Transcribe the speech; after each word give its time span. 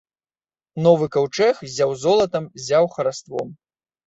Новы 0.87 1.05
каўчэг 1.15 1.59
ззяў 1.69 1.93
золатам, 2.05 2.49
ззяў 2.63 2.89
хараством. 2.97 3.55